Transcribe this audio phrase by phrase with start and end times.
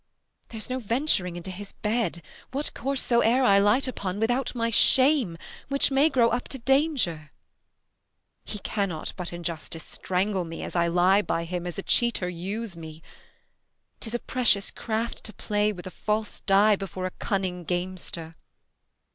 [0.49, 5.37] There's no venturing Into his bed, what course soe'er I light upon, Without my shame,
[5.67, 7.31] which may grow up to danger;
[8.43, 12.27] He cannot but in justice strangle me As I lie by him, as a cheater
[12.29, 13.03] use me;
[13.99, 18.35] 15 'Tis a precious craft to play with a false die Before a cunning gamester.